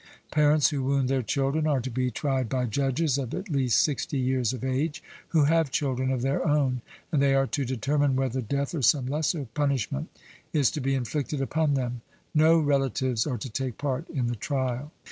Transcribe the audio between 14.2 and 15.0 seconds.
the trial.